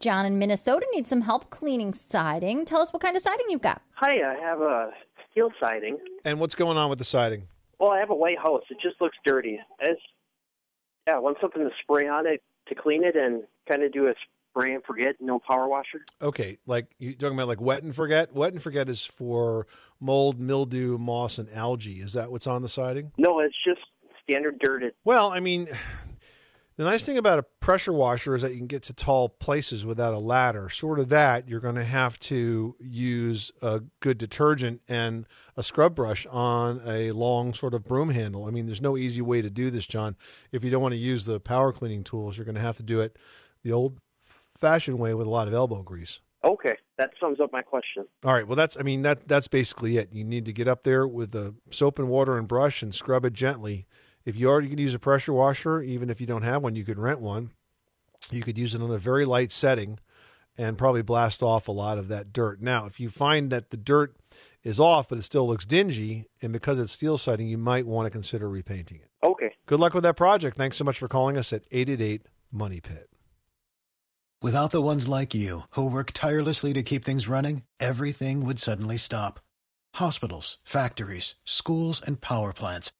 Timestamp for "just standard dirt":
23.66-24.84